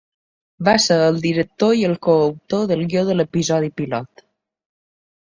Va 0.69 0.73
ser 0.85 0.97
el 1.09 1.19
director 1.25 1.75
i 1.83 1.87
el 1.91 1.95
coautor 2.09 2.67
del 2.75 2.85
guió 2.89 3.07
de 3.13 3.21
l'episodi 3.21 3.75
pilot. 3.81 4.29